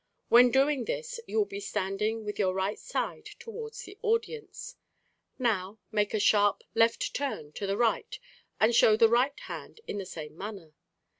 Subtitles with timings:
[0.29, 4.75] When doing this you will be standing with your right side towards the audience.
[5.37, 8.17] Now make a sharp half turn to the right
[8.59, 10.73] and show the right hand in the same manner.